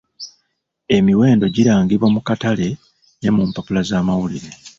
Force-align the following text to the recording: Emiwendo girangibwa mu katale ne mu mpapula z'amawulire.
Emiwendo 0.97 1.45
girangibwa 1.55 2.07
mu 2.15 2.21
katale 2.27 2.67
ne 3.21 3.29
mu 3.35 3.41
mpapula 3.49 3.81
z'amawulire. 3.89 4.49